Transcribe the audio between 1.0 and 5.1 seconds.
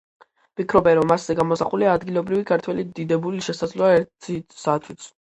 მასზე გამოსახულია ადგილობრივი ქართველი დიდებული, შესაძლოა ერისთავიც.